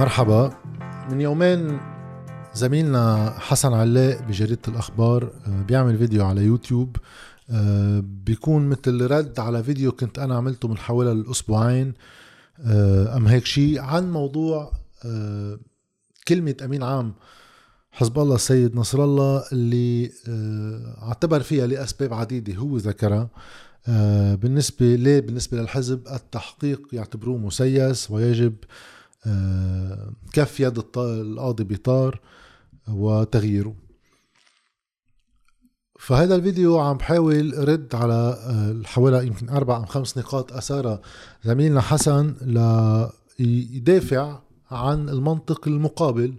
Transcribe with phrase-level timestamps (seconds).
[0.00, 0.52] مرحبا.
[1.10, 1.80] من يومين
[2.54, 6.96] زميلنا حسن علاق بجريدة الأخبار آه، بيعمل فيديو على يوتيوب
[7.50, 11.94] آه، بيكون مثل رد على فيديو كنت أنا عملته من حوالي الأسبوعين
[12.60, 14.72] آه، أم هيك شيء عن موضوع
[16.28, 17.14] كلمة أمين عام
[17.90, 20.10] حزب الله السيد نصر الله اللي
[21.02, 23.28] اعتبر فيها لأسباب عديدة هو ذكرها.
[24.36, 28.54] بالنسبة ليه؟ بالنسبة للحزب التحقيق يعتبروه مسيس ويجب
[30.32, 32.20] كف يد القاضي بطار
[32.88, 33.74] وتغييره.
[36.00, 41.00] فهذا الفيديو عم بحاول رد على آه، حوالي يمكن أربع أو خمس نقاط أثارها
[41.44, 42.34] زميلنا حسن
[43.38, 44.38] ليدافع
[44.70, 46.34] عن المنطق المقابل.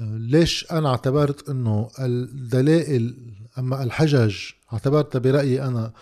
[0.00, 4.36] آه، ليش أنا اعتبرت أنه الدلائل أما الحجج
[4.72, 5.92] اعتبرتها برأيي أنا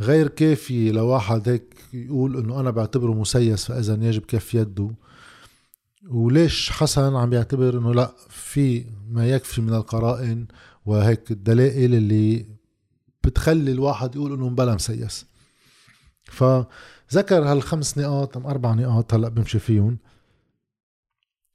[0.00, 4.90] غير كافي لواحد هيك يقول إنه أنا بعتبره مسيس فإذا يجب كف يده؟
[6.08, 10.46] وليش حسن عم بيعتبر إنه لأ في ما يكفي من القرائن
[10.86, 12.46] وهيك الدلائل اللي
[13.24, 15.26] بتخلي الواحد يقول إنه مبلا مسيس.
[16.24, 19.98] فذكر هالخمس نقاط أم أربع نقاط هلأ بمشي فيهم.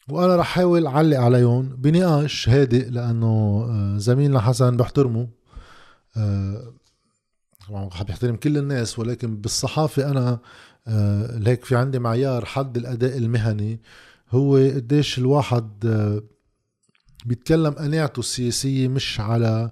[0.09, 5.27] وأنا رح احاول أعلق عليهم بنقاش هادئ لأنه آه، زميلنا حسن بحترمه
[7.69, 10.39] طبعا بيحترم كل الناس ولكن بالصحافة أنا
[10.87, 13.79] آه، هيك في عندي معيار حد الأداء المهني.
[14.31, 16.21] هو قديش الواحد آه،
[17.25, 19.71] بيتكلم قناعته السياسية مش على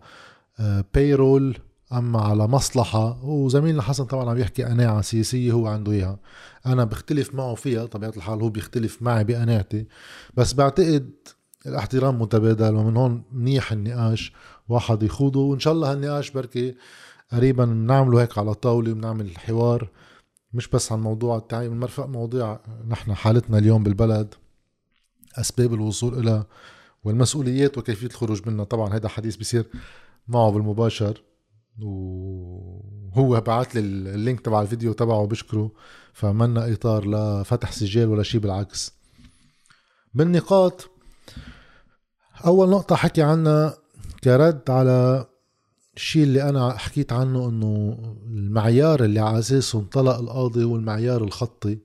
[0.94, 1.58] بيرول
[1.92, 3.26] آه، أما على مصلحة.
[3.26, 6.20] وزميلنا حسن طبعا عم يحكي قناعة سياسية هو عنده إياها.
[6.66, 9.86] أنا بختلف معه فيها طبيعة الحال هو بيختلف معي بقناعتي.
[10.34, 11.10] بس بعتقد
[11.66, 14.34] الاحترام متبادل ومن هون منيح النقاش
[14.70, 15.40] واحد يخوضه.
[15.40, 16.76] وإن شاء الله هالنقاش بركي
[17.32, 19.90] قريبا بنعمله هيك على طاولة بنعمل حوار.
[20.54, 22.60] مش بس عن موضوع التعيين المرفق مواضيع.
[22.88, 24.36] نحن حالتنا اليوم بالبلد
[25.36, 26.46] أسباب الوصول إلى
[27.04, 28.66] والمسؤوليات وكيفية الخروج منها.
[28.66, 29.66] طبعا هذا حديث بيصير
[30.28, 31.24] معه بالمباشر.
[31.82, 35.72] وهو بعت لي اللينك تبع الفيديو تبعه بشكره
[36.14, 38.92] فمنا إطار لفتح سجال ولا شيء بالعكس.
[40.14, 40.90] بالنقاط
[42.46, 43.78] أول نقطة حكي عنها
[44.24, 45.28] كرد على
[45.98, 47.98] الشيء اللي أنا حكيت عنه إنه
[48.28, 51.78] المعيار اللي على أساسه انطلق القاضي هو المعيار الخطي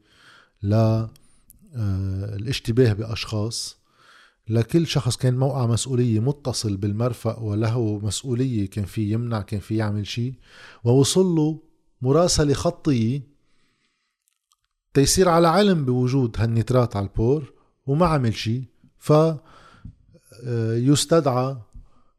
[0.63, 3.77] ل آه، الاشتباه بأشخاص.
[4.49, 10.07] لكل شخص كان موقع مسؤولية متصل بالمرفق وله مسؤولية كان في يمنع كان في يعمل
[10.07, 10.35] شيء
[10.85, 11.63] ووصل له
[12.03, 13.23] مراسلة خطية
[14.95, 17.53] تيصير على علم بوجود هالنترات على البور
[17.87, 18.65] وما عمل شيء
[18.99, 21.57] ف آه، يستدعى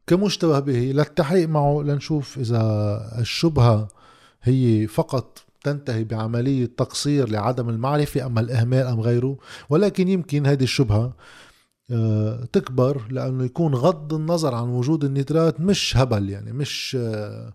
[0.06, 2.62] كمشتبه به للتحقيق معه لنشوف إذا
[3.18, 3.88] الشبهة
[4.42, 9.36] هي فقط تنتهي بعملية تقصير لعدم المعرفة أما الإهمال أم غيره.
[9.70, 11.12] ولكن يمكن هذه الشبهة
[11.90, 17.52] آه، تكبر لأنه يكون غض النظر عن وجود النترات مش هبل يعني مش آه،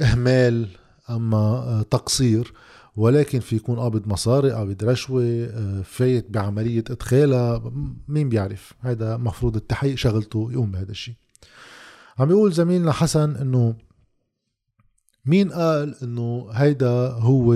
[0.00, 0.68] إهمال
[1.10, 2.52] أما آه، تقصير.
[2.96, 5.46] ولكن في يكون قابض مصاري قابض رشوة
[5.82, 7.72] فايت بعملية إدخالها
[8.08, 11.14] مين بيعرف؟ هذا مفروض التحقيق شغلته يقوم بهذا الشيء.
[12.18, 13.74] عم يقول زميلنا حسن إنه
[15.26, 17.54] مين قال إنه هيدا هو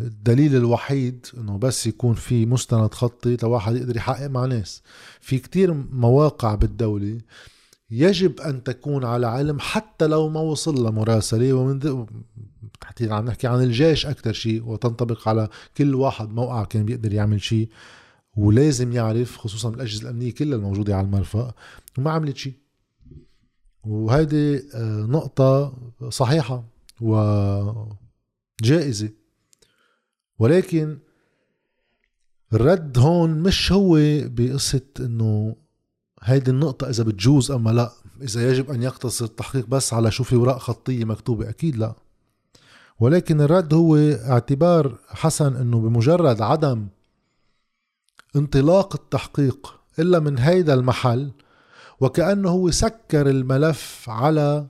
[0.00, 4.82] الدليل الوحيد إنه بس يكون في مستند خطي لواحد يقدر يحقق مع ناس؟
[5.20, 7.18] في كتير مواقع بالدولة
[7.92, 12.06] يجب أن تكون على علم حتى لو ما وصل لها مراسلة ومن
[12.80, 17.42] تحديدا عم نحكي عن الجيش أكثر شيء وتنطبق على كل واحد موقع كان بيقدر يعمل
[17.42, 17.68] شيء
[18.36, 21.54] ولازم يعرف خصوصا الأجهزة الأمنية كلها الموجودة على المرفأ
[21.98, 22.54] وما عملت شيء.
[23.84, 26.64] وهيدي آه، نقطة صحيحة
[28.60, 29.10] وجائزة.
[30.38, 30.98] ولكن
[32.52, 35.56] الرد هون مش هو بقصة إنه
[36.22, 40.36] هيدي النقطة إذا بتجوز أما لا إذا يجب أن يقتصر التحقيق بس على شو في
[40.36, 41.94] وراء خطية مكتوبة أكيد لا.
[43.00, 46.86] ولكن الرد هو اعتبار حسن أنه بمجرد عدم
[48.36, 51.30] انطلاق التحقيق إلا من هيدا المحل
[52.00, 54.66] وكأنه هو سكر الملف على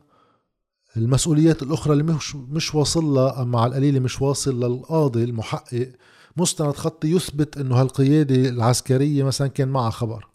[0.97, 5.93] المسؤوليات الأخرى اللي مش, مش واصل لها أما على القليلة مش واصل للقاضي المحقق.
[6.37, 10.32] مستند خطي يثبت أنه هالقيادة العسكرية مثلا كان معها خبر.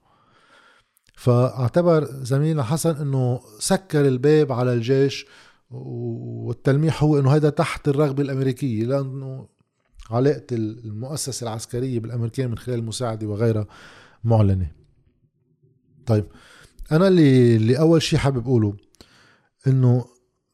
[1.18, 5.26] فاعتبر زميلنا حسن أنه سكر الباب على الجيش
[5.72, 9.48] والتلميح هو أنه هذا تحت الرغبة الأمريكية لأنه
[10.10, 13.68] علاقة المؤسسة العسكرية بالأمريكان من خلال المساعدة وغيرها
[14.24, 14.72] معلنة.
[16.06, 16.26] طيب
[16.92, 18.78] أنا اللي اللي أول شيء حابب أقوله
[19.68, 20.06] إنه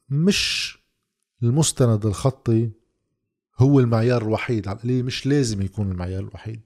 [0.09, 0.77] مش
[1.43, 2.71] المستند الخطي
[3.59, 6.61] هو المعيار الوحيد على القليل مش لازم يكون المعيار الوحيد.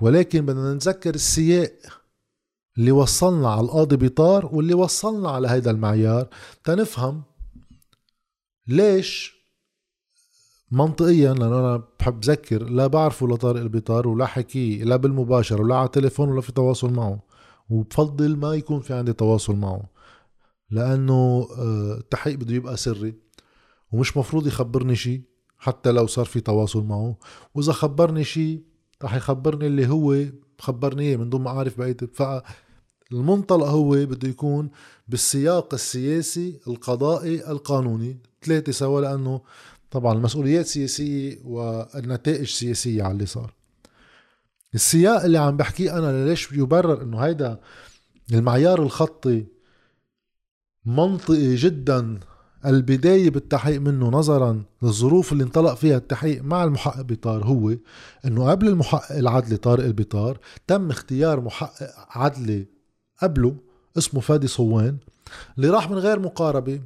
[0.00, 2.01] ولكن بدنا نتذكر السياق.
[2.78, 6.28] اللي وصلنا على القاضي بيطار واللي وصلنا على هيدا المعيار.
[6.64, 7.22] تنفهم
[8.66, 9.42] ليش
[10.70, 15.88] منطقيا لأنه أنا بحب ذكر لا بعرفه لطارق البيطار ولا حكيه لا بالمباشر ولا على
[15.88, 17.22] تليفون ولا في تواصل معه.
[17.70, 19.82] وبفضل ما يكون في عندي تواصل معه.
[20.70, 23.14] لأنه آه، التحقيق بده يبقى سري.
[23.92, 25.22] ومش مفروض يخبرني شيء
[25.58, 27.16] حتى لو صار في تواصل معه.
[27.54, 28.62] وإذا خبرني شيء
[29.04, 30.16] رح يخبرني اللي هو
[30.58, 34.70] خبرني من دون ما اعرف بقيه فالمنطلق هو بده يكون
[35.08, 38.18] بالسياق السياسي القضائي القانوني.
[38.42, 39.40] ثلاثة سوا لأنه
[39.90, 43.54] طبعا المسؤوليات سياسية والنتائج سياسية على اللي صار.
[44.74, 47.60] السياق اللي عم بحكيه أنا ليش يبرر إنه هيدا
[48.32, 49.46] المعيار الخطي
[50.86, 52.20] منطقي جدا
[52.66, 57.74] البداية بالتحقيق منه نظرا للظروف اللي انطلق فيها التحقيق مع المحقق بيطار هو
[58.24, 62.66] إنه قبل المحقق العدلي طارق البيطار تم اختيار محقق عدلي
[63.22, 63.56] قبله
[63.98, 64.96] اسمه فادي صوان
[65.56, 66.80] اللي راح من غير مقاربة.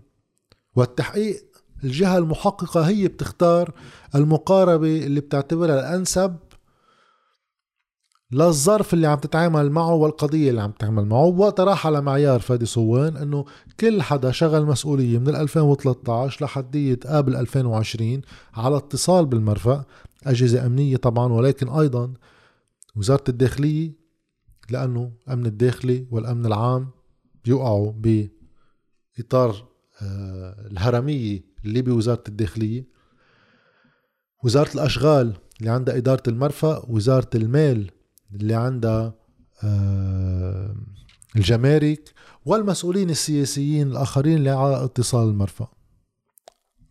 [0.76, 1.44] والتحقيق
[1.84, 3.72] الجهة المحققة هي بتختار
[4.14, 6.36] المقاربة اللي بتعتبرها الأنسب
[8.30, 11.24] للظرف اللي عم تتعامل معه والقضية اللي عم تتعامل معه.
[11.24, 13.44] وقتها راح على معيار فادي صوان إنه
[13.80, 18.22] كل حدا شغل مسؤولية من 2013 لحدية قبل 2020
[18.54, 19.84] على اتصال بالمرفأ.
[20.26, 22.12] أجهزة أمنية طبعا ولكن أيضا
[22.96, 23.92] وزارة الداخلية
[24.70, 26.90] لأنه أمن الداخلي والأمن العام
[27.44, 29.66] بيوقعوا بإطار
[30.02, 32.86] آه، الهرمية اللي بوزارة الداخلية.
[34.44, 37.90] وزارة الأشغال اللي عندها إدارة المرفأ وزارة المال
[38.34, 39.14] اللي عندها
[39.64, 40.74] آه،
[41.36, 42.12] الجمارك
[42.44, 45.68] والمسؤولين السياسيين الآخرين اللي على اتصال المرفأ.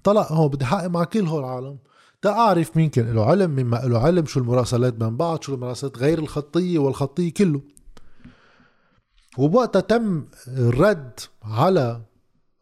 [0.04, 1.78] طلع هو بدي حقق مع كل هول العالم.
[2.22, 5.98] تا أعرف مين كان له علم مما له علم شو المراسلات بين بعض شو المراسلات
[5.98, 7.62] غير الخطية والخطية كله.
[9.38, 12.02] وبوقتها تم الرد على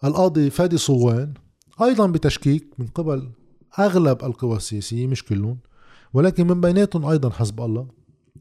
[0.03, 1.33] القاضي فادي صوان
[1.81, 3.31] أيضا بتشكيك من قبل
[3.79, 5.57] أغلب القوى السياسية مش كلهم
[6.13, 7.87] ولكن من بيناتهم أيضا حزب الله.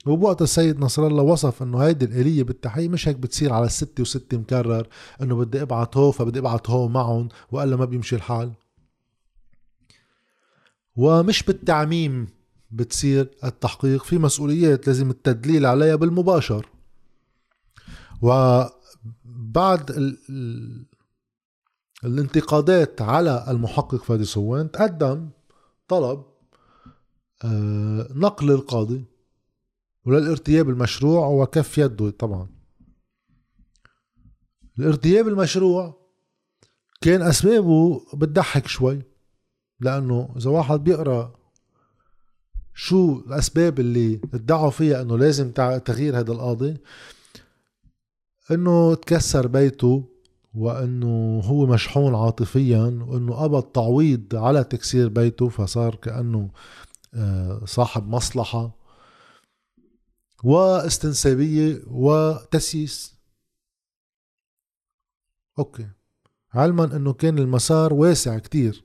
[0.06, 4.38] وبوقت السيد نصر الله وصف إنه هيدي الآلية بالتحقيق مش هيك بتصير على الستة وستة
[4.38, 4.86] مكرر
[5.22, 8.52] إنه بدي أبعت هو فبدي أبعت هو معهم والا ما بيمشي الحال.
[10.96, 12.28] ومش بالتعميم
[12.70, 16.68] بتصير التحقيق في مسؤوليات لازم التدليل عليها بالمباشر.
[18.22, 20.86] وبعد ال...
[22.04, 25.30] الانتقادات على المحقق فادي صوان تقدم
[25.88, 26.24] طلب
[27.44, 29.11] آه، نقل القاضي.
[30.04, 32.48] وللارتياب المشروع وكف يده طبعا.
[34.78, 36.02] الارتياب المشروع
[37.00, 39.02] كان أسبابه بتضحك شوي
[39.80, 41.34] لأنه إذا واحد بيقرأ
[42.74, 45.50] شو الأسباب اللي ادعوا فيها إنه لازم
[45.84, 46.76] تغيير هذا القاضي
[48.50, 50.04] إنه تكسر بيته
[50.54, 56.50] وإنه هو مشحون عاطفيا وإنه قبض تعويض على تكسير بيته فصار كأنه
[57.14, 58.81] آه، صاحب مصلحة.
[60.42, 63.14] واستنسابية وتسييس.
[65.58, 65.88] أوكي.
[66.54, 68.84] علما إنه كان المسار واسع كتير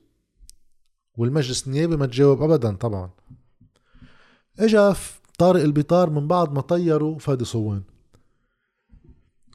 [1.16, 3.10] والمجلس النيابي ما تجاوب ابدا طبعا.
[4.58, 4.96] إجا
[5.38, 7.82] طارق البطار من بعد ما طيروا فادي صوان.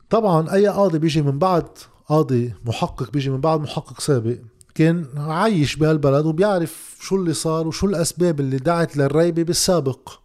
[0.10, 1.67] طبعا أي قاضي بيجي من بعد
[2.07, 4.38] قاضي محقق بيجي من بعد محقق سابق
[4.75, 10.23] كان عايش بهالبلد وبيعرف شو اللي صار وشو الأسباب اللي دعت للريبة بالسابق.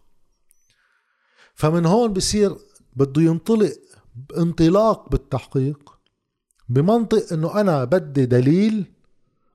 [1.59, 2.55] فمن هون بصير
[2.95, 3.73] بده ينطلق
[4.37, 5.99] انطلاق بالتحقيق
[6.69, 8.85] بمنطق إنه أنا بدي دليل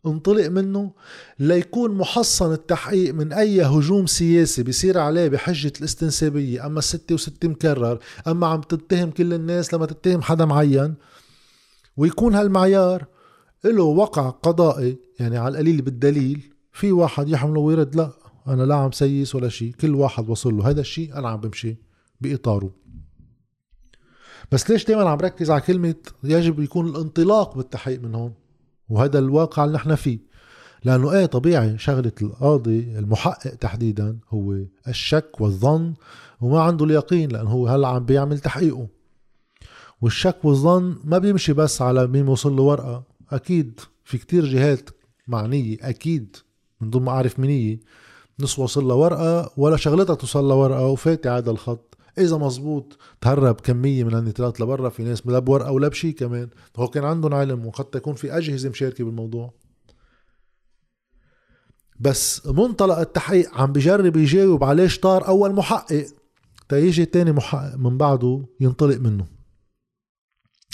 [0.06, 0.92] انطلق منه
[1.38, 6.66] ليكون محصن التحقيق من أي هجوم سياسي بيصير عليه بحجة الاستنسابية.
[6.66, 10.94] أما الستة وستة مكرر أما عم تتهم كل الناس لما تتهم حدا معين
[11.96, 13.06] ويكون هالمعيار
[13.64, 18.11] له وقع قضائي يعني على القليل بالدليل في واحد يحمله ويرد لا
[18.46, 20.70] أنا لا عم سيس ولا شيء كل واحد وصل له.
[20.70, 21.94] هذا الشيء أنا عم بمشي.
[22.25, 22.71] بإطاره.
[24.52, 28.35] بس ليش دائما عم ركز على كلمة يجب يكون الانطلاق بالتحقيق من هون؟
[28.88, 30.19] وهذا الواقع اللي نحن فيه.
[30.85, 34.57] لأنه إيه طبيعي شغلة القاضي المحقق تحديدا هو
[34.88, 35.95] الشك والظن
[36.40, 38.87] وما عنده اليقين لأنه هو هلأ عم بيعمل تحقيقه.
[40.00, 43.04] والشك والظن ما بيمشي بس على مين وصل له ورقة.
[43.33, 44.90] أكيد في كتير جهات
[45.28, 46.37] معنية أكيد
[46.81, 47.78] من ضمن ما اعرف مين هي
[48.40, 51.94] نص وصل لها ورقة ولا شغلتها توصل لها ورقة وفاتي هذا الخط.
[52.18, 56.49] إذا مزبوط تهرب كمية من النترات لبرا في ناس لا بورقة ولا بشيء كمان.
[56.76, 59.54] هو كان عندهم علم وقد تكون في أجهزة مشاركة بالموضوع.
[62.00, 66.06] بس منطلق التحقيق عم بجرب يجاوب على ليش طار أول محقق.
[66.68, 69.26] تيجي تاني محقق من بعده ينطلق منه.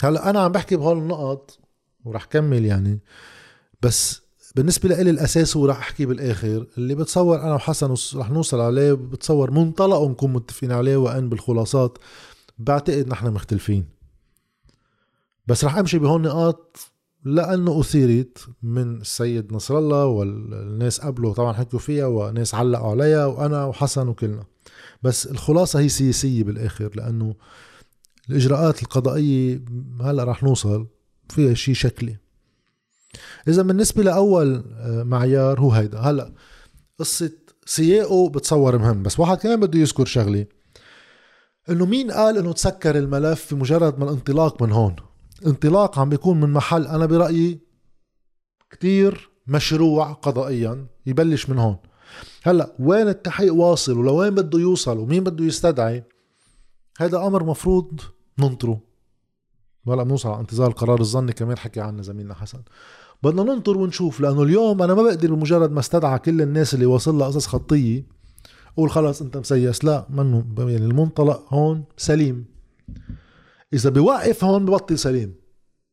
[0.03, 1.59] هلأ أنا عم بحكي بهول النقط
[2.05, 2.99] ورح كمل يعني.
[3.81, 4.21] بس
[4.55, 9.51] بالنسبة لي الأساس هو رح أحكي بالآخر اللي بتصور أنا وحسن رح نوصل عليه بتصور
[9.51, 11.97] منطلقه نكون متفقين عليه وأن بالخلاصات
[12.59, 13.85] بعتقد نحن مختلفين.
[15.47, 16.77] بس رح أمشي بهون نقاط
[17.25, 23.65] لأنه أثيرت من السيد نصر الله والناس قبله طبعا حكوا فيها وناس علقوا عليها وأنا
[23.65, 24.43] وحسن وكلنا.
[25.03, 27.35] بس الخلاصة هي سياسية بالآخر لأنه
[28.29, 29.61] الإجراءات القضائية
[30.01, 30.87] هلأ رح نوصل
[31.29, 32.17] فيها شيء شكلي.
[33.47, 35.99] إذا بالنسبة لأول آه، معيار هو هيدا.
[35.99, 36.33] هلأ
[36.99, 37.31] قصة
[37.65, 39.03] سياقه بتصور مهم.
[39.03, 40.45] بس واحد كمان بده يذكر شغلة.
[41.69, 44.95] إنه مين قال إنه تسكر الملف بمجرد ما الانطلاق من هون؟
[45.45, 47.59] انطلاق عم بيكون من محل أنا برأيي
[48.69, 51.77] كتير مشروع قضائيا يبلش من هون.
[52.43, 56.03] هلأ وين التحقيق واصل ولوين بده يوصل ومين بده يستدعي؟
[56.97, 58.01] هذا أمر مفروض
[58.39, 58.81] ننطره.
[59.87, 62.61] هلا بنوصل على انتظار القرار الظني كمان حكي عنه زميلنا حسن.
[63.23, 67.15] بدنا ننطر ونشوف لأنه اليوم أنا ما بقدر بمجرد ما استدعى كل الناس اللي واصل
[67.15, 68.03] لها قصص خطية
[68.77, 72.45] قول خلص أنت مسيس لا منه يعني المنطلق هون سليم.
[73.73, 75.33] إذا بوقف هون ببطل سليم.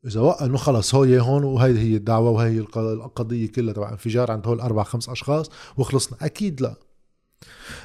[0.07, 4.47] إذا وقف إنه خلص هو هون وهي هي الدعوة وهي القضية كلها تبع انفجار عند
[4.47, 6.19] هول أربع خمس أشخاص وخلصنا.
[6.23, 6.75] أكيد لا.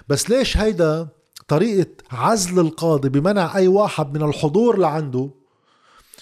[0.09, 1.07] بس ليش هيدا
[1.47, 5.29] طريقة عزل القاضي بمنع أي واحد من الحضور لعنده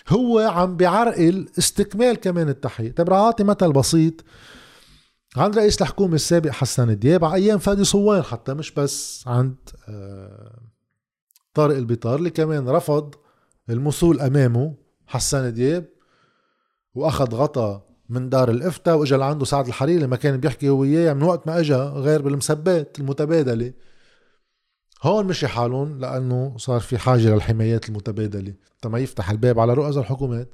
[0.09, 2.95] هو عم بيعرقل استكمال كمان التحقيق.
[2.95, 4.13] طيب رح أعطي مثل بسيط.
[5.37, 9.55] عند رئيس الحكومة السابق حسن دياب على أيام فادي صوان حتى مش بس عند
[9.89, 10.59] آه،
[11.53, 13.15] طارق البيطار اللي كمان رفض
[13.69, 14.75] المثول أمامه
[15.07, 15.85] حسان دياب
[16.95, 21.23] وأخذ غطا من دار الإفتاء وإجا لعنده سعد الحريري لما كان بيحكي هو وياه من
[21.23, 23.73] وقت ما اجى غير بالمسبات المتبادلة.
[25.03, 28.53] هون مشي حالهم لأنه صار في حاجة للحمايات المتبادلة.
[28.81, 30.49] تما يفتح الباب على رؤساء الحكومات.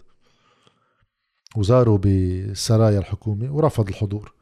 [1.56, 4.34] وزاروا بسرايا الحكومة ورفض الحضور.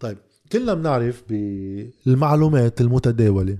[0.00, 0.18] طيب
[0.52, 3.58] كلنا بنعرف بالمعلومات المتداولة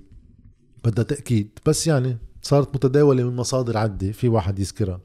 [0.84, 5.00] بدها تأكيد بس يعني صارت متداولة من مصادر عدة في واحد يذكرها.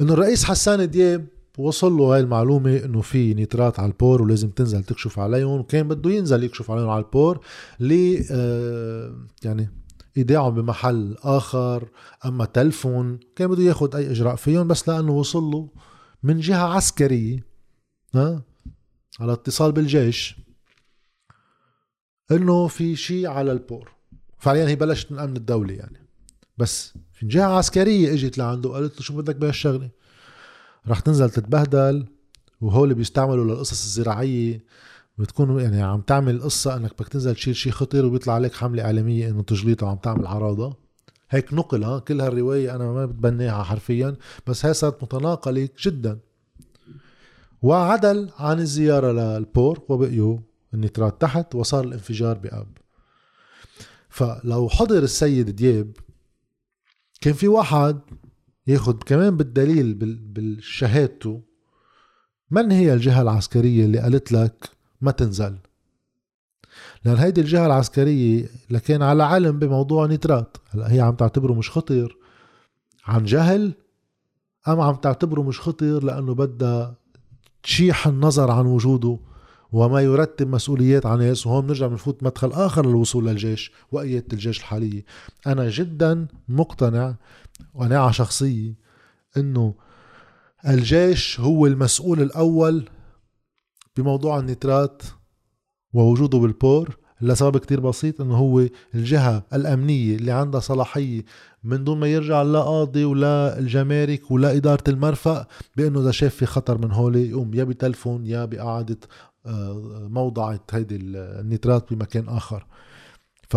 [0.00, 1.26] إنه الرئيس حسان دياب
[1.58, 5.60] وصل له هاي المعلومة إنه في نيترات على ال port ولازم تنزل تكشف عليهم.
[5.60, 7.40] وكان بده ينزل يكشف عليهم على ال port
[7.80, 9.70] ل آه يعني
[10.16, 11.88] ايداعهم بمحل آخر.
[12.24, 15.68] أما تلفون كان بده ياخد أي إجراء فيهم بس لأنه وصل له
[16.22, 17.46] من جهة عسكرية
[18.14, 18.42] ها؟
[19.20, 20.36] على اتصال بالجيش
[22.30, 23.90] إنه في شيء على ال port.
[24.38, 26.06] فعليا هي بلشت من أمن الدولة يعني.
[26.58, 29.90] بس في جهة عسكرية إجت لعنده وقالت له شو بدك بهالشغلة؟
[30.88, 32.06] رح تنزل تتبهدل
[32.60, 34.64] وهول بيستعملوا للقصص الزراعية.
[35.18, 39.28] بتكون يعني عم تعمل قصة إنك بدك تنزل تشيل شيء خطير وبيطلع عليك حملة إعلامية
[39.28, 40.76] إنه تجليطه وعم تعمل عراضة.
[41.30, 44.16] هيك نقل ها كل هالرواية أنا ما بتبناها حرفيا
[44.46, 46.18] بس هي صارت متناقلة جدا.
[47.62, 50.38] وعدل عن الزيارة للبور وبقيوا
[50.74, 52.68] النيترات تحت وصار الانفجار بأب.
[54.08, 55.92] فلو حضر السيد دياب
[57.20, 58.00] كان في واحد
[58.66, 61.42] ياخد كمان بالدليل بالشهادته.
[62.50, 64.70] من هي الجهة العسكرية اللي قالت لك
[65.00, 65.56] ما تنزل؟
[67.04, 72.16] لأن هيدي الجهة العسكرية لكان على علم بموضوع نيترات هلأ هي عم تعتبره مش خطير
[73.06, 73.74] عن جهل
[74.68, 76.94] أم عم تعتبره مش خطير لأنه بدها
[77.62, 79.18] تشيح النظر عن وجوده
[79.72, 85.04] وما يرتب مسؤوليات عن ناس وهون بنرجع بنفوت مدخل آخر للوصول للجيش وقياده الجيش الحالية.
[85.46, 87.14] أنا جدا مقتنع
[87.74, 88.74] قناعه شخصية
[89.36, 89.74] إنه
[90.68, 92.88] الجيش هو المسؤول الأول
[93.96, 95.02] بموضوع النترات
[95.94, 96.96] ووجوده بالبور.
[97.20, 101.24] لسبب كتير بسيط إنه هو الجهة الأمنية اللي عندها صلاحية.
[101.64, 105.46] من دون ما يرجع لا قاضي ولا الجمارك ولا إدارة المرفأ
[105.76, 108.98] بإنه إذا شاف في خطر من هولي يقوم يا بتلفون يا بإعادة
[110.10, 112.66] موضعت هيدي النيترات بمكان آخر.
[113.50, 113.56] ف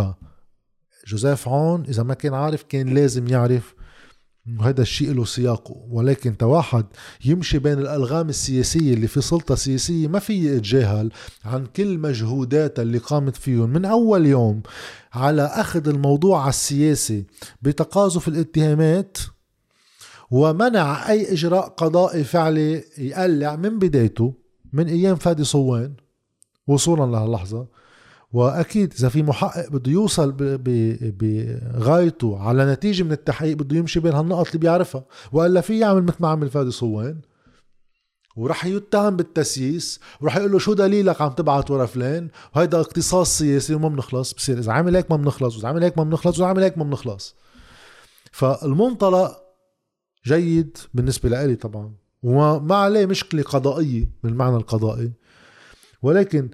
[1.08, 3.76] جوزيف عون إذا ما كان عارف كان لازم يعرف
[4.60, 6.86] وهذا الشيء له سياقه ولكن تواحد
[7.26, 11.12] يمشي بين الألغام السياسية اللي في سلطة سياسية ما في يتجاهل
[11.46, 13.70] عن كل مجهوداتها اللي قامت فيهم.
[13.70, 14.62] من أول يوم
[15.14, 17.26] على أخذ الموضوع السياسي
[17.62, 19.18] بتقاذف الاتهامات
[20.32, 24.34] ومنع أي إجراء قضائي فعلي يقلع من بدايته.
[24.74, 25.94] من أيام فادي صوان
[26.68, 27.68] وصولا لهاللحظه
[28.32, 30.36] وأكيد إذا في محقق بده يوصل
[31.02, 35.06] بغايته على نتيجة من التحقيق بده يمشي بين هالنقط اللي بيعرفها.
[35.32, 37.22] وإلا في يعمل مثل ما عمل فادي صوان
[38.38, 43.74] ورح يتهم بالتسييس ورح يقول له شو دليلك عم تبعت ورا فلان؟ وهيدا اقتصاص سياسي
[43.74, 44.34] وما بنخلص.
[44.34, 46.84] بصير إذا عمل هيك ما بنخلص وإذا عمل هيك ما بنخلص وإذا عمل هيك ما
[46.84, 47.36] بنخلص.
[48.32, 49.42] فالمنطلق
[50.26, 51.99] جيد بالنسبة لإلي طبعا.
[52.24, 55.12] وما عليه مشكلة قضائية بالمعنى القضائي.
[56.02, 56.50] ولكن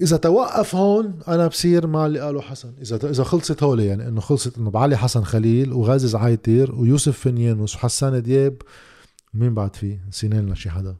[0.00, 2.74] إذا توقف هون أنا بصير مع اللي قاله حسن.
[2.82, 7.74] إذا إذا خلصت هولي يعني إنه خلصت إنه بعلي حسن خليل وغازي زعايتير ويوسف فنيانوس
[7.74, 8.62] وحسان دياب
[9.34, 10.96] مين بعد فيه نسينا لنا شي حدا.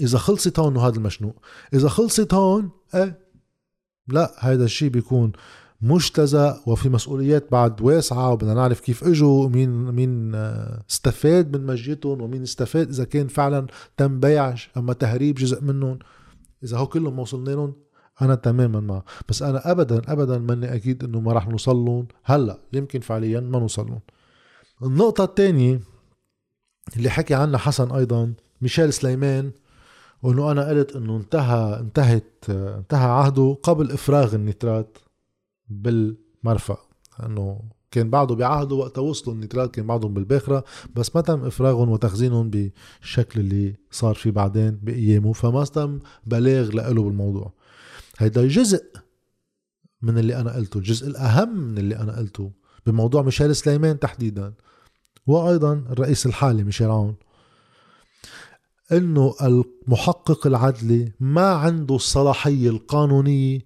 [0.00, 1.42] إذا خلصت هون هذا المشنوق.
[1.74, 3.28] إذا خلصت هون إيه
[4.08, 5.32] لا هذا الشيء بيكون
[5.80, 12.22] مجتزأ وفي مسؤوليات بعد واسعة وبدنا نعرف كيف إجوا مين مين آه، استفاد من مجيتهم
[12.22, 13.66] ومين استفاد إذا كان فعلا
[13.96, 15.98] تم بيع أما تهريب جزء منهم.
[16.64, 17.74] إذا هو كلهم ما وصلنا لهم
[18.22, 19.04] أنا تماما معه.
[19.28, 22.06] بس أنا ابدا ابدا ماني أكيد إنه ما راح نوصل لهم.
[22.24, 24.00] هلأ يمكن فعليا ما نوصل لهم.
[24.82, 25.80] النقطة الثانية
[26.96, 29.50] اللي حكي عنها حسن أيضا ميشيل سليمان
[30.22, 34.98] وإنه أنا قلت إنه انتهى انتهت انتهى عهده قبل إفراغ النترات.
[35.70, 36.78] بالمرفأ
[37.26, 37.60] انه
[37.90, 40.64] كان بعده بعهده وقت وصلوا النترات كان بعضهم بالباخرة
[40.96, 47.02] بس ما تم إفراغهم وتخزينهم بالشكل اللي صار فيه بعدين بأيامه فما تم بلاغ لإله
[47.02, 47.52] بالموضوع.
[48.18, 48.84] هيدا جزء
[50.02, 52.50] من اللي أنا قلته الجزء الأهم من اللي أنا قلته
[52.86, 54.52] بموضوع ميشيل سليمان تحديدا
[55.26, 57.14] وأيضا الرئيس الحالي ميشيل عون.
[58.92, 63.60] إنه المحقق العدلي ما عنده الصلاحية القانونية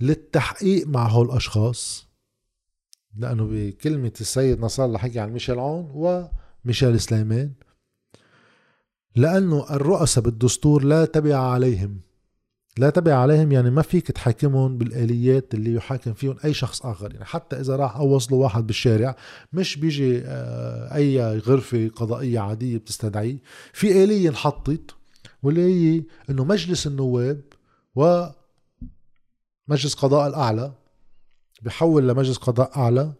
[0.00, 2.08] للتحقيق مع هول الأشخاص.
[3.16, 5.90] لأنه بكلمة السيد نصر الله حكي عن ميشيل عون
[6.64, 7.52] وميشيل سليمان.
[9.16, 12.00] لأنه الرؤساء بالدستور لا تبع عليهم.
[12.78, 17.12] لا تبع عليهم يعني ما فيك تحاكمهم بالآليات اللي يحاكم فيهم أي شخص آخر.
[17.12, 19.16] يعني حتى إذا راح أوصلوا واحد بالشارع
[19.52, 23.38] مش بيجي آه، أي غرفة قضائية عادية بتستدعيه
[23.72, 24.94] في آلية انحطت
[25.42, 27.40] واللي هي إنه مجلس النواب
[27.94, 28.34] ومجلس
[29.96, 30.72] قضاء الأعلى
[31.62, 33.12] بحول لمجلس قضاء أعلى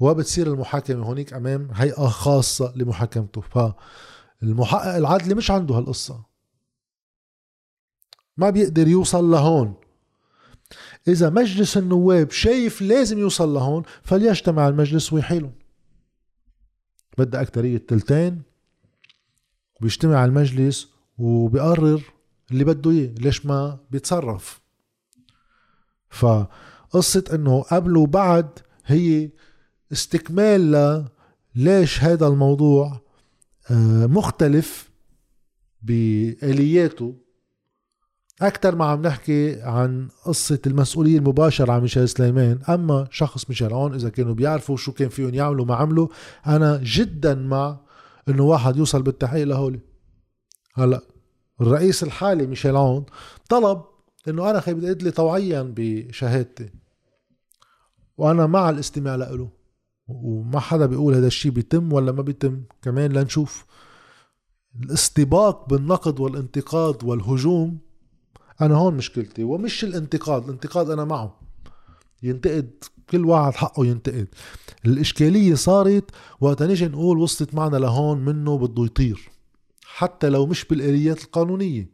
[0.00, 3.40] وبتصير المحاكمة هونيك أمام هيئة خاصة لمحاكمته.
[3.40, 6.31] فالمحقق العدلي مش عنده هالقصة.
[8.36, 9.74] ما بيقدر يوصل لهون.
[11.08, 15.52] إذا مجلس النواب شايف لازم يوصل لهون فليجتمع المجلس ويحيلهم.
[17.18, 18.42] بدها أكترية تلتين
[19.80, 22.02] بيجتمع المجلس وبيقرر
[22.50, 24.60] اللي بده إياه ليش ما بيتصرف.
[26.10, 29.30] فقصة إنه قبل وبعد هي
[29.92, 31.08] استكمال ل
[31.54, 33.00] ليش هذا الموضوع
[33.70, 34.90] آه، مختلف
[35.82, 37.21] بآلياته.
[38.42, 43.94] أكثر ما عم نحكي عن قصة المسؤولية المباشرة عن ميشيل سليمان أما شخص ميشيل عون
[43.94, 46.08] إذا كانوا بيعرفوا شو كان فيهم يعملوا ما عملوا
[46.46, 47.80] أنا جدا مع
[48.28, 49.80] إنه واحد يوصل بالتحقيق لهولي.
[50.74, 51.00] هلأ
[51.60, 53.04] الرئيس الحالي ميشيل عون
[53.48, 53.82] طلب
[54.28, 56.70] إنه أنا خي بدي لي طوعيا بشهادتي
[58.16, 59.48] وأنا مع الاستماع له
[60.08, 62.62] وما حدا بيقول هذا الشيء بيتم ولا ما بيتم.
[62.82, 63.66] كمان لنشوف
[64.84, 67.91] الاستباق بالنقد والانتقاد والهجوم
[68.62, 71.40] أنا هون مشكلتي ومش الانتقاد الانتقاد أنا معه.
[72.22, 72.70] ينتقد
[73.10, 74.28] كل واحد حقه ينتقد.
[74.86, 79.30] الإشكالية صارت وقت نيجي نقول وصلت معنا لهون منه بده يطير
[79.84, 81.90] حتى لو مش بالآليات القانونية.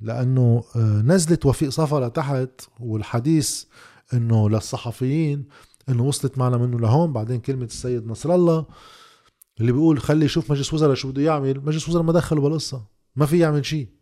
[0.00, 3.64] لأنه آه، نزلت وفيق صفا لتحت والحديث
[4.14, 5.48] إنه للصحفيين
[5.88, 7.12] إنه وصلت معنا منه لهون.
[7.12, 8.66] بعدين كلمة السيد نصر الله
[9.60, 11.60] اللي بيقول خلي يشوف مجلس وزراء شو بده يعمل.
[11.64, 12.84] مجلس وزراء ما دخلوا بالقصة
[13.16, 13.97] ما في يعمل شيء.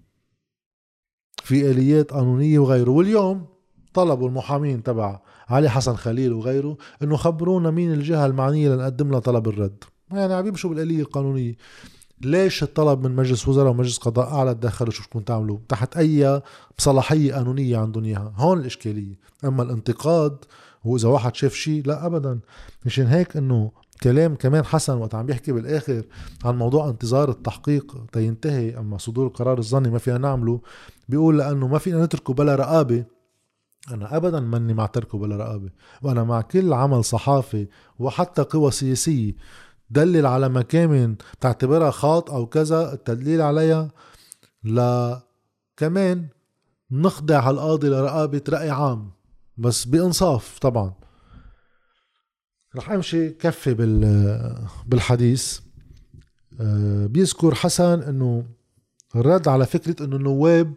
[1.43, 2.91] في آليات قانونية وغيره.
[2.91, 3.47] واليوم
[3.95, 9.49] طلبوا المحامين تبع علي حسن خليل وغيره إنه خبرونا مين الجهة المعنية لنقدم لها طلب
[9.49, 9.85] الرد.
[10.11, 11.55] يعني عم يمشوا بالآلية القانونية.
[12.21, 16.43] ليش الطلب من مجلس وزراء ومجلس قضاء أعلى تدخلوا شو بدكم تعملوا؟ تحت أي
[16.79, 18.33] صلاحية قانونية عندهم إياها.
[18.37, 19.19] هون الإشكالية.
[19.45, 20.37] أما الانتقاد
[20.85, 22.41] وإذا واحد شاف شيء لا ابدا.
[22.87, 23.71] مشان هيك إنه
[24.03, 26.05] كلام كمان حسن وقت عم بيحكي بالآخر
[26.45, 30.61] عن موضوع انتظار التحقيق تينتهي أما صدور القرار الظني ما فينا نعمله.
[31.09, 33.05] بيقول لأنه ما فينا نتركه بلا رقابة.
[33.91, 35.71] أنا أبدا ماني مع تركه بلا رقابة
[36.03, 39.35] وأنا مع كل عمل صحافي وحتى قوى سياسية.
[39.91, 43.91] دلل على مكامن تعتبرها خاط أو كذا التدليل عليها.
[44.65, 45.23] لا
[45.77, 46.29] كمان
[46.91, 49.11] نخضع القاضي لرقابة رأي عام
[49.57, 51.06] بس بإنصاف طبعا.
[52.77, 53.75] رح أمشي كفي
[54.87, 55.61] بالحديث.
[56.61, 58.45] آه، بيذكر حسن إنه
[59.17, 60.75] الرد على فكرة إنه النواب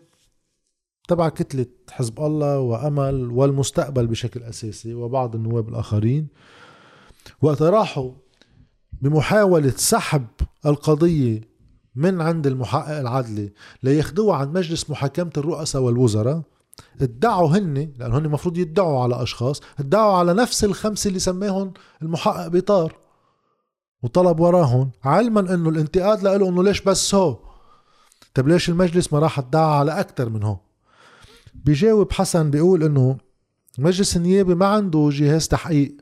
[1.07, 6.27] تبع كتلة حزب الله وأمل والمستقبل بشكل أساسي وبعض النواب الآخرين
[7.41, 8.11] وقت راحوا
[9.01, 10.27] بمحاولة سحب
[10.65, 11.41] القضية
[11.95, 16.41] من عند المحقق العدلي لياخدوها عند مجلس محاكمة الرؤساء والوزراء
[17.01, 22.47] ادعوا هن لأنه هن المفروض يدعوا على أشخاص ادعوا على نفس الخمسة اللي سماهم المحقق
[22.47, 22.95] بيطار
[24.03, 27.39] وطلب وراهم علما إنه الانتقاد له إنه ليش بس هو؟
[28.33, 30.57] طيب ليش المجلس ما راح ادعى على أكثر من هو؟
[31.53, 33.17] بيجاوب حسن بيقول إنه
[33.77, 35.95] مجلس النيابة ما عنده جهاز تحقيق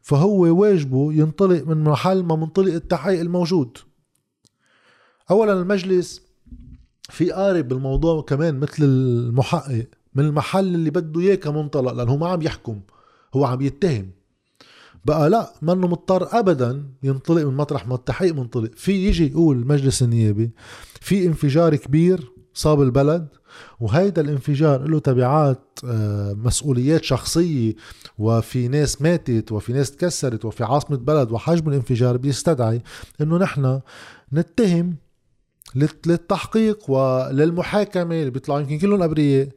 [0.00, 3.78] فهو واجبه ينطلق من محل ما منطلق التحقيق الموجود.
[5.30, 6.22] اولا المجلس
[7.10, 9.86] في قارب بالموضوع كمان مثل المحقق.
[10.18, 12.80] من المحل اللي بده إياه كمنطلق لأنه ما عم يحكم
[13.34, 14.10] هو عم يتهم.
[15.04, 18.70] بقى لا منه مضطر ابدا ينطلق من مطرح ما التحقيق منطلق.
[18.76, 20.50] في يجي يقول المجلس النيابي
[21.00, 23.28] في انفجار كبير صاب البلد
[23.80, 27.74] وهيدا الانفجار له تبعات آه، مسؤوليات شخصية
[28.18, 32.82] وفي ناس ماتت وفي ناس تكسرت وفي عاصمة بلد وحجم الانفجار بيستدعي
[33.20, 33.80] إنه نحن
[34.32, 34.96] نتهم
[35.74, 39.48] للتحقيق وللمحاكمة اللي بيطلعوا يمكن كلهم أبرياء.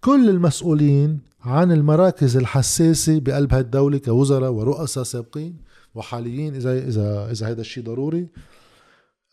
[0.00, 5.56] كل المسؤولين عن المراكز الحساسة بقلب هالدولة كوزراء ورؤساء سابقين
[5.94, 8.28] وحاليين إذا إذا إذا هذا الشيء ضروري.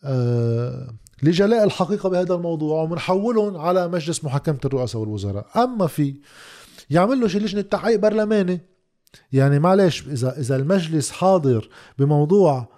[0.04, 5.46] آه لجلاء الحقيقة بهذا الموضوع ومنحولهم على مجلس محاكمة الرؤساء والوزراء.
[5.56, 6.14] أما في
[6.90, 8.60] يعمل له لجنة تحقيق برلماني
[9.32, 12.68] يعني معلش إذا إذا المجلس حاضر بموضوع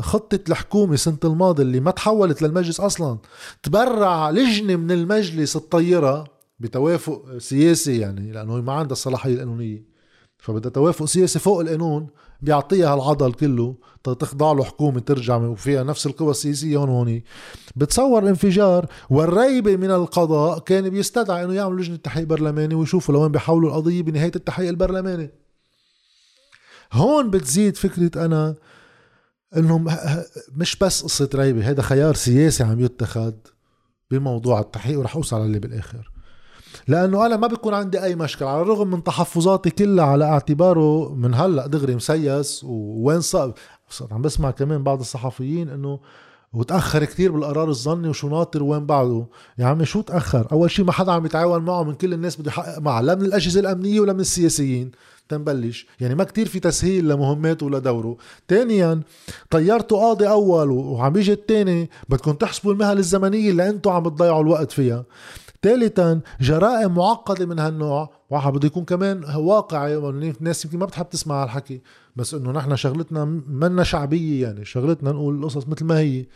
[0.00, 3.18] خطة الحكومة سنة الماضي اللي ما تحولت للمجلس أصلا
[3.62, 6.24] تبرع لجنة من المجلس الطيرة
[6.60, 9.92] بتوافق سياسي يعني لأنه ما عندها الصلاحية القانونية.
[10.38, 12.06] فبدها توافق سياسي فوق القانون
[12.40, 17.22] بيعطيها العضل كله تخضع له حكومة ترجع وفيها نفس القوى السياسية هون هون
[17.76, 23.70] بتصور انفجار والريبة من القضاء كان بيستدعي إنه يعملوا لجنة تحقيق برلماني ويشوفوا لوين بيحولوا
[23.70, 25.30] القضية بنهاية التحقيق البرلماني.
[26.92, 28.54] هون بتزيد فكرة أنا
[29.56, 29.84] انه
[30.56, 33.32] مش بس قصة ريبة هذا خيار سياسي عم يتخذ
[34.10, 36.12] بموضوع التحقيق ورح أوصل عليه بالآخر.
[36.88, 41.34] لأنه أنا ما بيكون عندي أي مشكلة على الرغم من تحفظاتي كلها على اعتباره من
[41.34, 43.54] هلأ دغري مسيس ووين صار
[44.10, 46.00] عم بسمع كمان بعض الصحفيين إنه
[46.52, 49.26] وتأخر كتير بالقرار الظني وشو ناطر وين بعده.
[49.58, 52.48] يا عمي شو تأخر؟ أول شيء ما حدا عم يتعاون معه من كل الناس بده
[52.48, 54.90] يحقق معه لا من الأجهزة الأمنية ولا من السياسيين.
[55.36, 55.86] تنبلش.
[56.00, 58.16] يعني ما كتير في تسهيل لمهماته ولدوره.
[58.48, 59.00] ثانيا
[59.50, 64.72] طيرتوا قاضي أول وعم يجي الثاني بدكم تحسبوا المهل الزمنية اللي أنتم عم بتضيعوا الوقت
[64.72, 65.04] فيها.
[65.62, 68.10] ثالثا جرائم معقدة من هالنوع.
[68.30, 69.96] واحد بده يكون كمان واقعي.
[69.96, 71.80] الناس يمكن ما بتحب تسمع هالحكي.
[72.16, 74.64] بس إنه نحن شغلتنا منا شعبية يعني.
[74.64, 76.26] شغلتنا نقول القصص مثل ما هي.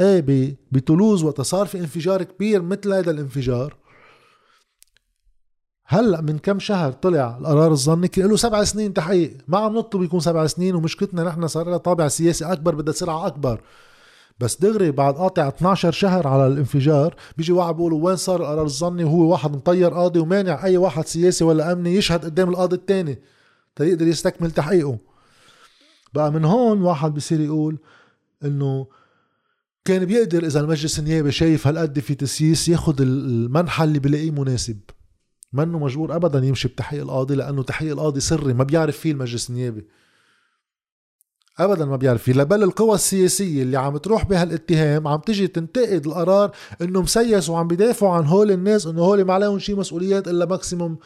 [0.00, 3.76] إيه بتولوز وقت صار في انفجار كبير مثل هذا الانفجار.
[5.92, 9.36] هلأ من كم شهر طلع القرار الظني كان له سبع سنين تحقيق.
[9.48, 13.26] ما عم نطلب يكون سبع سنين ومشكلتنا نحن صار لها طابع سياسي أكبر بدها سرعه
[13.26, 13.60] أكبر.
[14.40, 19.04] بس دغري بعد قاطع 12 شهر على الانفجار بيجي واحد بيقول وين صار القرار الظني؟
[19.04, 23.18] وهو واحد مطير قاضي ومانع أي واحد سياسي ولا أمني يشهد قدام القاضي الثاني
[23.76, 24.98] تيقدر يستكمل تحقيقه.
[26.14, 27.78] بقى من هون واحد بصير يقول
[28.44, 28.86] إنه
[29.84, 34.78] كان بيقدر إذا المجلس النيابي شايف هالقد في تسييس ياخذ المنحى اللي بلاقيه مناسب.
[35.52, 39.86] منه مجبور ابدا يمشي بتحقيق القاضي لأنه تحقيق القاضي سري ما بيعرف فيه المجلس النيابي.
[41.58, 42.32] ابدا ما بيعرف فيه.
[42.32, 48.12] بل القوى السياسية اللي عم تروح بهالاتهام عم تجي تنتقد القرار إنه مسيس وعم بيدافعوا
[48.12, 50.98] عن هول الناس إنه هول ما عليهم شيء مسؤوليات إلا ماكسيموم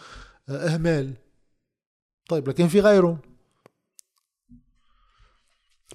[0.48, 1.14] آه، إهمال.
[2.28, 3.18] طيب لكن في غيره.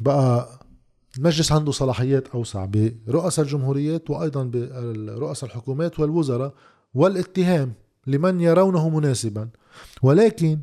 [0.01, 0.59] بقى
[1.17, 2.65] المجلس عنده صلاحيات أوسع
[3.07, 6.53] برؤساء الجمهوريات وأيضا برؤساء الحكومات والوزراء
[6.93, 7.73] والاتهام.
[8.07, 9.49] لمن يرونه مناسبا.
[10.01, 10.59] ولكن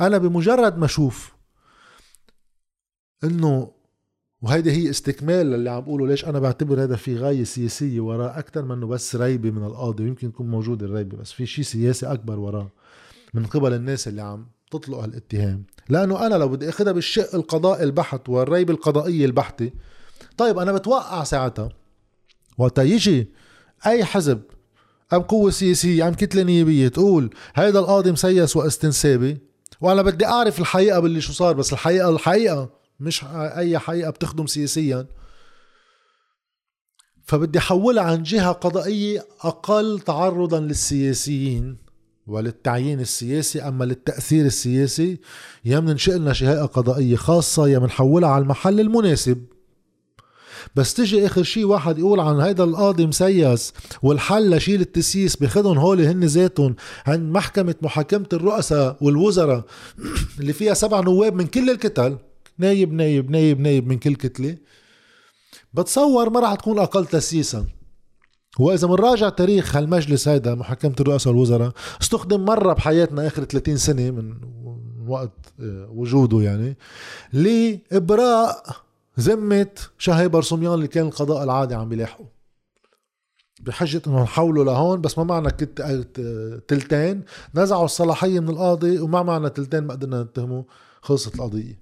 [0.00, 1.32] أنا بمجرد ما أشوف
[3.24, 3.72] إنه
[4.42, 8.64] وهيدي هي استكمال للي عم بقوله ليش أنا بعتبر هذا في غاية سياسية وراه أكثر
[8.64, 12.68] منه بس ريبة من القاضي؟ ويمكن يكون موجود الريبة بس في شيء سياسي أكبر وراه
[13.34, 15.64] من قبل الناس اللي عم تطلق هالاتهام.
[15.88, 19.70] لأنه أنا لو بدي أخذها بالشق القضائي البحت والريبة القضائية البحتة
[20.36, 21.68] طيب أنا بتوقع ساعتها
[22.58, 23.28] وقت يجي
[23.86, 24.42] أي حزب
[25.12, 29.38] أم قوة سياسية أم كتله نيابيه تقول هيدا القاضي مسيس واستنسابي.
[29.80, 32.68] وأنا بدي أعرف الحقيقة باللي شو صار بس الحقيقة الحقيقة
[33.00, 35.06] مش أي حقيقة بتخدم سياسيا.
[37.24, 41.76] فبدي أحولها عن جهة قضائية أقل تعرضا للسياسيين
[42.26, 45.20] وللتعيين السياسي أما للتأثير السياسي
[45.64, 49.44] يا مننشئ لنا هيئه قضائية خاصة يا منحولها على المحل المناسب.
[50.76, 56.00] بس تجي آخر شيء واحد يقول عن هيدا القاضي مسيس والحل لشيل التسييس بخدهم هول
[56.00, 56.74] هن ذاتهم
[57.06, 59.64] عند محكمة محاكمة الرؤساء والوزراء
[60.40, 62.16] اللي فيها سبع نواب من كل الكتل.
[62.58, 64.56] نايب نايب نايب نايب من كل كتلة.
[65.74, 67.66] بتصور ما راح تكون أقل تسييسا.
[68.58, 74.34] وإذا بنراجع تاريخ هالمجلس هيدا محاكمة رؤساء الوزراء استخدم مرة بحياتنا آخر 30 سنة من
[75.08, 76.76] وقت آه، وجوده يعني
[77.32, 78.62] لإبراء
[79.20, 82.38] ذمة شهي برسوميان اللي كان القضاء العادي عم بيلاحقه
[83.60, 85.82] بحجة انه نحوله لهون بس ما معنا كت...
[86.68, 87.24] تلتين.
[87.54, 90.64] نزعوا الصلاحية من القاضي وما معنا تلتين ما قدرنا نتهمه
[91.02, 91.78] خلصت القضية.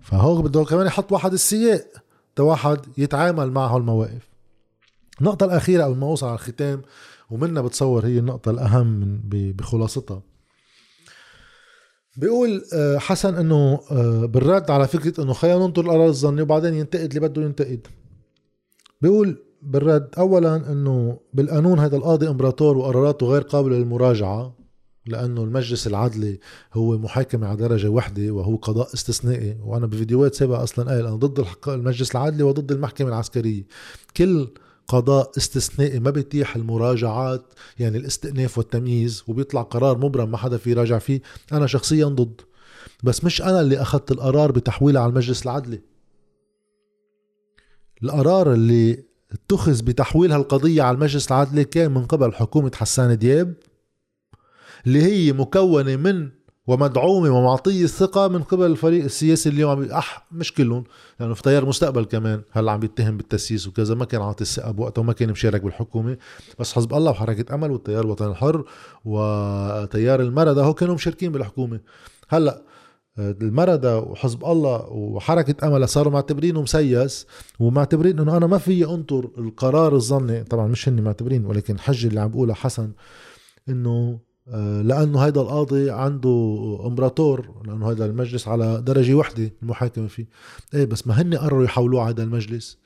[0.00, 1.86] فهو بده كمان يحط واحد السياق
[2.38, 4.30] واحد يتعامل مع هالمواقف.
[5.20, 6.82] النقطة الأخيرة قبل ما أوصل على الختام
[7.30, 10.22] ومنها بتصور هي النقطة الأهم بخلاصتها.
[12.16, 17.14] بيقول آه، حسن إنه آه، بالرد على فكرة إنه خلينا ننطر القرار الظني وبعدين ينتقد
[17.14, 17.86] اللي بده ينتقد.
[19.02, 24.56] بيقول بالرد اولا إنه بالقانون هذا القاضي إمبراطور وقراراته غير قابلة للمراجعة
[25.06, 26.40] لأنه المجلس العدلي
[26.74, 29.56] هو محاكمه على درجة وحدة وهو قضاء استثنائي.
[29.64, 33.66] وأنا بفيديوهات سابقة أصلا قايل أنا ضد المجلس العدلي وضد المحكمة العسكرية.
[34.16, 34.48] كل
[34.90, 37.44] قضاء استثنائي ما بيتيح المراجعات
[37.78, 41.22] يعني الاستئناف والتمييز وبيطلع قرار مبرم ما حدا في يراجع فيه.
[41.52, 42.40] أنا شخصيا ضد.
[43.02, 45.80] بس مش أنا اللي أخذت القرار بتحويلها على المجلس العدلي.
[48.02, 53.54] القرار اللي اتخذ بتحويل هالقضية على المجلس العدلي كان من قبل حكومة حسان دياب
[54.86, 56.30] اللي هي مكونة من
[56.70, 59.70] ومدعومة ومعطية الثقة من قبل الفريق السياسي اليوم.
[59.70, 60.84] عم أح مش كلهم
[61.20, 62.42] لأنه في تيار مستقبل كمان.
[62.50, 66.16] هلا عم بيتهم بالتسييس وكذا؟ ما كان عاطي الثقة بوقته وما كان مشارك بالحكومة.
[66.58, 68.64] بس حزب الله وحركة أمل والتيار الوطني الحر
[69.04, 71.80] وتيار المردة هو كانوا مشاركين بالحكومة.
[72.28, 72.62] هلأ
[73.18, 77.26] المردة وحزب الله وحركة أمل صاروا معتبرينه مسيس
[77.60, 80.44] ومعتبرين إنه أنا ما في أنطر القرار الظني.
[80.44, 82.92] طبعا مش هني معتبرين ولكن الحجة اللي عم بقولها حسن
[83.68, 84.20] آه،
[84.82, 90.26] لأنه هيدا القاضي عنده امبراطور لأنه هيدا المجلس على درجة وحدة المحاكمة فيه.
[90.74, 92.78] إيه بس ما هن قرروا يحولوه هذا المجلس.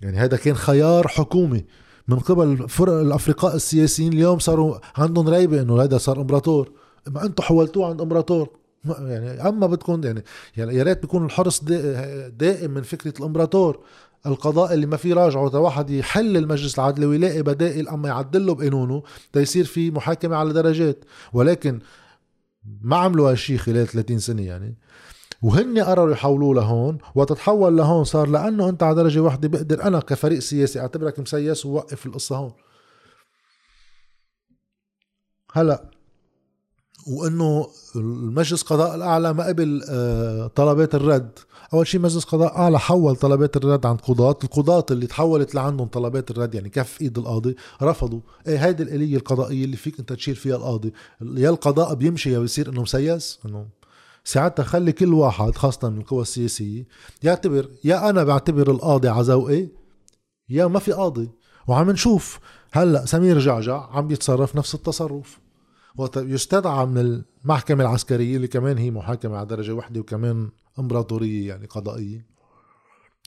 [0.00, 1.64] يعني هذا كان خيار حكومي.
[2.08, 6.72] من قبل فرق الافرقاء السياسيين اليوم صاروا عندهم ريبة إنه هذا صار امبراطور.
[7.06, 8.48] ما أنتم حولتوه عند امبراطور.
[8.84, 10.24] يعني أما بدكم يعني
[10.56, 13.80] يعني يا ريت بيكون الحرص دائم من فكرة الامبراطور.
[14.26, 19.02] القضاء اللي ما في راجعه واحد يحل المجلس العدلي ويلاقي بدائل أما يعدل له بقانونه
[19.32, 21.04] تيصير في محاكمة على درجات.
[21.32, 21.80] ولكن
[22.80, 24.78] ما عملوا هالشيء خلال 30 سنة يعني.
[25.42, 30.38] وهن قرروا يحولوه لهون وتتحول لهون صار لأنه أنت على درجة واحدة بقدر أنا كفريق
[30.38, 32.52] سياسي أعتبرك مسيس ووقف القصة هون.
[35.52, 35.95] هلا
[37.06, 41.38] وإنه المجلس القضاء الأعلى ما قبل آه، طلبات الرد.
[41.74, 44.38] أول شيء مجلس قضاء أعلى حول طلبات الرد عند قضاة.
[44.44, 48.20] القضاة اللي تحولت لعندهم طلبات الرد يعني كف إيد القاضي رفضوا.
[48.46, 52.68] إيه هيدي الآلية القضائية اللي فيك أنت تشيل فيها القاضي؟ يا القضاء بيمشي يا بيصير
[52.68, 53.66] إنه مسيس؟ إنه
[54.24, 56.86] ساعتها خلي كل واحد خاصة من القوى السياسية
[57.22, 59.68] يعتبر يا أنا بعتبر القاضي عزوقي
[60.48, 61.30] يا ما في قاضي.
[61.68, 62.38] وعم نشوف
[62.72, 65.45] هلأ سمير جعجع عم بيتصرف نفس التصرف.
[65.98, 72.26] ويستدعى من المحكمة العسكرية اللي كمان هي محاكمة على درجة واحدة وكمان امبراطورية يعني قضائية.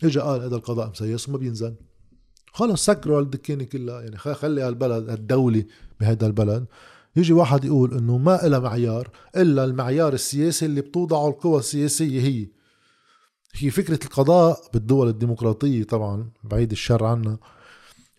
[0.04, 1.76] اجى قال هذا القضاء مسيس وما بينزل.
[2.54, 4.02] خلص سكروا الدكانة كلها.
[4.02, 5.64] يعني خلي هالبلد الدولة
[6.00, 6.66] بهذا البلد.
[7.16, 12.48] يجي واحد يقول إنه ما لها معيار إلا المعيار السياسي اللي بتوضعه القوى السياسية هي.
[13.54, 17.38] هي فكرة القضاء بالدول الديمقراطية طبعا بعيد الشر عنا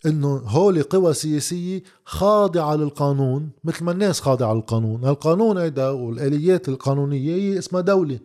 [0.05, 7.35] إنه هول قوى سياسية خاضعة للقانون مثل ما الناس خاضعة للقانون، القانون هيدا والآليات القانونية
[7.35, 8.19] هي اسمها دولة.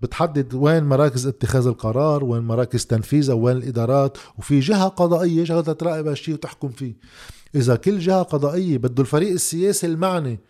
[0.00, 6.06] بتحدد وين مراكز اتخاذ القرار وين مراكز تنفيذها وين الإدارات وفي جهة قضائية شغلتها تراقب
[6.06, 6.94] هالشيء وتحكم فيه.
[7.54, 10.40] إذا كل جهة قضائية بده الفريق السياسي المعني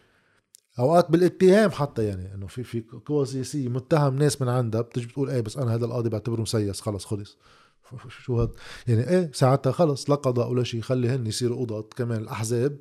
[0.79, 5.31] أوقات بالاتهام حتى يعني إنه في في قوى سياسية متهم ناس من عندها بتجي بتقول
[5.31, 7.39] إيه بس أنا هذا القاضي بعتبره مسيس خلص خلص.
[8.25, 8.51] شو هاد؟
[8.87, 12.79] يعني إيه ساعتها خلص لا قضاء ولا شيء خلي هن يصيروا قضاة كمان الأحزاب.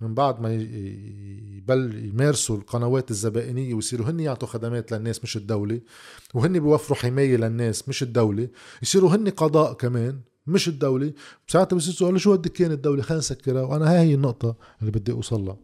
[0.00, 5.80] من بعد ما يبل يمارسوا القنوات الزبائنية ويصيروا هن يعطوا خدمات للناس مش الدولة.
[6.34, 8.48] وهن بيوفروا حماية للناس مش الدولة.
[8.82, 11.12] يصيروا هن قضاء كمان مش الدولة.
[11.48, 13.62] ساعتها بصير سؤال شو بدك كان الدولة؟ خلينا نسكرها.
[13.62, 15.56] وأنا هاي هي النقطة اللي بدي أوصل لها.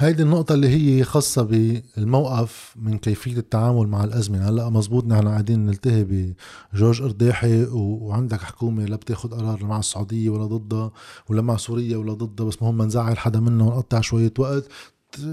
[0.00, 4.48] هيدي النقطة اللي هي خاصة بالموقف من كيفية التعامل مع الأزمة.
[4.48, 6.34] هلأ مزبوط نحن قاعدين نلتهي
[6.74, 10.92] بجورج أرداحي وعندك حكومة لا بتاخد قرار مع السعودية ولا ضدها
[11.28, 14.68] ولا مع سوريا ولا ضدها بس مهم نزعل حدا منه ونقطع شوية وقت.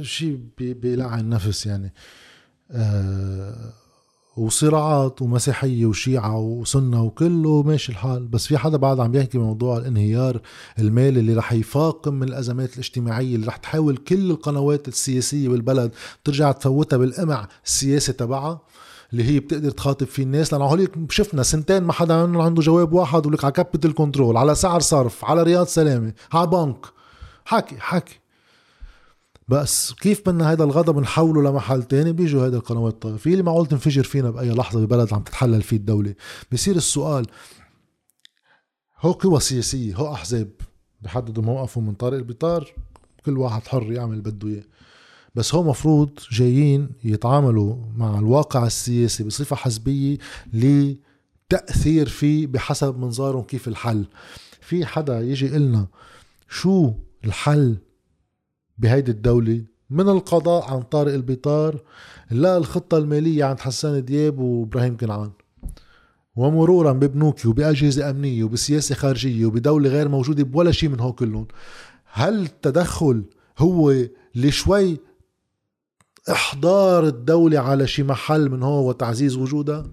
[0.01, 1.93] شيء بيلعن النفس يعني.
[2.71, 3.73] آه
[4.37, 8.27] وصراعات ومسيحية وشيعة وسنة وكله ماشي الحال.
[8.27, 10.41] بس في حدا بعد عم يحكي بموضوع الانهيار
[10.79, 15.91] المالي اللي رح يفاقم من الأزمات الاجتماعية اللي رح تحاول كل القنوات السياسية بالبلد
[16.23, 18.61] ترجع تفوتها بالقمع السياسي تبعها
[19.11, 20.53] اللي هي بتقدر تخاطب فيه الناس.
[20.53, 24.55] لأنه هوليك شفنا سنتين ما حدا منهم عنده جواب واحد ولك على capital control على
[24.55, 26.85] سعر صرف على رياض سلامة على بنك.
[27.45, 28.19] حكي حكي
[29.47, 34.03] بس كيف بدنا هذا الغضب نحوله لمحل تاني؟ بيجوا هذا القنوات الطائفية اللي معقول تنفجر
[34.03, 36.15] فينا بأي لحظة ببلد عم تتحلل فيه الدولة؟
[36.51, 37.27] بصير السؤال
[38.99, 40.51] هو قوى سياسية هو أحزاب
[41.01, 42.73] بحددوا موقفهم من طارق البطار
[43.25, 44.63] كل واحد حر يعمل بده إياه.
[45.35, 50.17] بس هو مفروض جايين يتعاملوا مع الواقع السياسي بصفة حزبية
[50.53, 54.05] لتأثير فيه بحسب منظارهم كيف الحل.
[54.61, 55.87] في حدا يجي لنا
[56.49, 56.93] شو
[57.25, 57.77] الحل
[58.77, 61.81] بهيدي الدولة من القضاء عن طارق البطار
[62.31, 65.31] لا الخطة المالية عند حسان دياب وإبراهيم كنعان.
[66.35, 71.47] ومرورا ببنوك وبأجهزة أمنية وبسياسة خارجية وبدولة غير موجودة بولا شيء من هو كلهم
[72.05, 73.23] هل التدخل
[73.57, 73.95] هو
[74.35, 74.97] لشوي
[76.31, 79.85] إحضار الدولة على شي محل من هو وتعزيز وجودها؟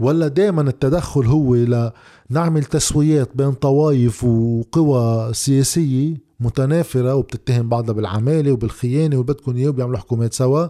[0.00, 9.16] ولا دائما التدخل هو لنعمل تسويات بين طوائف وقوى سياسية؟ متنافرة وبتتهم بعضها بالعمالة وبالخيانة
[9.16, 10.66] وبدكم إياه وبيعملوا حكومات سوا.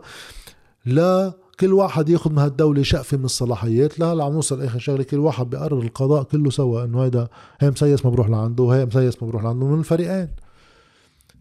[0.86, 3.98] لا كل واحد ياخذ من هالدولة شقفة من الصلاحيات.
[3.98, 5.02] لا عم نوصل اخر شغلة.
[5.02, 6.84] كل واحد بيقرر القضاء كله سوا.
[6.84, 7.28] إنه هيدا
[7.60, 10.28] هي مسيس ما بروح لعنده وهي مسيس ما بروح لعنده من الفريقين.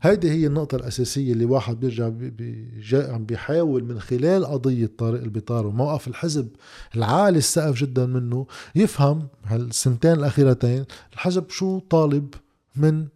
[0.01, 5.67] هيدي هي النقطة الأساسية اللي واحد بيرجع بي عم بيحاول من خلال قضية طارق البطار
[5.67, 6.47] وموقف الحزب
[6.95, 12.33] العالي السقف جدا منه يفهم هالسنتين الأخيرتين الحزب شو طالب
[12.75, 13.07] من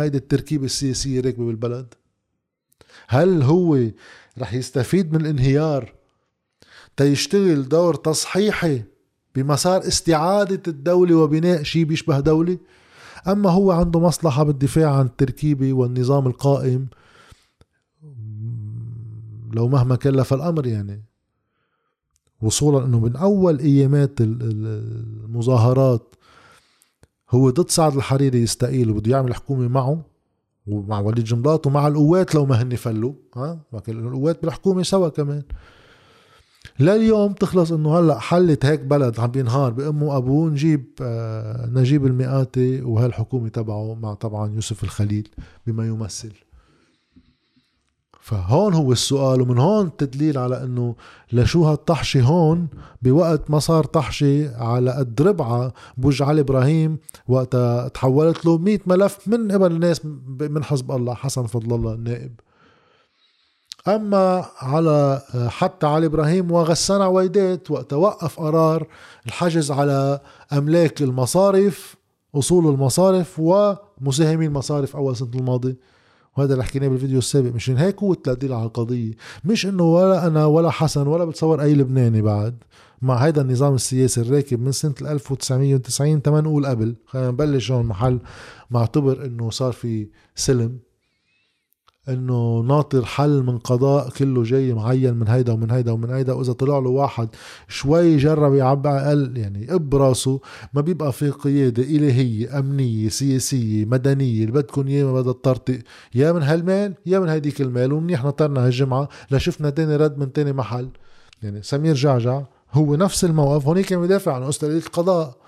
[0.00, 1.94] هيدي التركيبة السياسية راكبة بالبلد؟
[3.08, 3.78] هل هو
[4.38, 5.94] رح يستفيد من الانهيار
[6.96, 8.82] تيشتغل دور تصحيحي
[9.34, 12.58] بمسار استعادة الدولة وبناء شيء بيشبه دولة؟
[13.28, 16.88] أما هو عنده مصلحة بالدفاع عن التركيبة والنظام القائم
[19.52, 21.02] لو مهما كلف الأمر يعني
[22.42, 26.14] وصولا أنه من أول أيامات المظاهرات
[27.30, 30.04] هو ضد سعد الحريري يستقيل وبده يعمل حكومة معه
[30.66, 35.42] ومع وليد جنبلاط ومع القوات لو ما هن فلوا ها؟ القوات بالحكومة سوا كمان.
[36.80, 42.82] لليوم تخلص إنه هلأ حلت هيك بلد عم بينهار بأمه وأبوه نجيب آه نجيب المئاتي
[42.82, 45.28] وهالحكومة تبعه مع طبعا يوسف الخليل
[45.66, 46.32] بما يمثل.
[48.30, 50.94] فهون هو السؤال ومن هون التدليل على إنه
[51.32, 52.68] لشو هالطحشة هون؟
[53.02, 59.28] بوقت ما صار طحشة على قد ربعة بوج علي إبراهيم وقتها تحولت له 100 ملف
[59.28, 60.00] من قبل الناس
[60.40, 62.40] من حزب الله حسن فضل الله النائب.
[63.88, 68.86] أما على حتى علي إبراهيم وغسان عويدات وقت وقف قرار
[69.26, 70.20] الحجز على
[70.52, 71.96] أملاك المصارف
[72.34, 75.76] أصول المصارف ومساهمي المصارف أول سنه الماضي
[76.36, 79.12] وهذا اللي حكيناه بالفيديو السابق مشان هيك هو التعديل على القضية.
[79.44, 82.56] مش إنه ولا أنا ولا حسن ولا بتصور أي لبناني بعد.
[83.02, 86.94] مع هيدا النظام السياسي الراكب من سنة 1990 تما نقول قبل.
[87.06, 88.18] خلينا نبلش هون محل.
[88.70, 90.78] معتبر إنه صار في سلم.
[92.12, 96.52] إنه ناطر حل من قضاء كله جاي معين من هيدا ومن هيدا ومن هيدا وإذا
[96.52, 97.28] طلع له واحد
[97.68, 100.40] شوي جرب يعبى أقل يعني براسه
[100.74, 105.78] ما بيبقى في قيادة إلهية أمنية سياسية مدنية اللي بدكم إياه ما بدها تطرطق.
[106.14, 110.52] يا من هالمال يا من هيديك المال ومنيح نطرنا هالجمعة لشفنا تاني رد من تاني
[110.52, 110.88] محل.
[111.42, 112.42] يعني سمير جعجع
[112.72, 115.39] هو نفس الموقف هونيك كان يدافع عن أستاذ القضاء.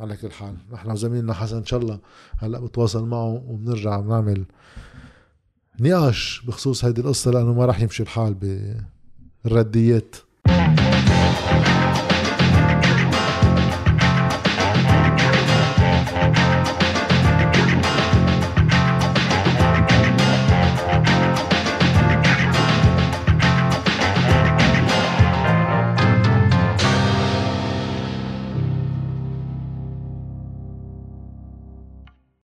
[0.00, 0.56] على كل حال.
[0.72, 1.98] نحن وزميلنا حسن إن شاء الله
[2.38, 4.44] هلأ بتواصل معه وبنرجع بنعمل
[5.80, 8.34] نقاش بخصوص هيدي القصة لأنه ما راح يمشي الحال
[9.44, 10.16] بالرديات.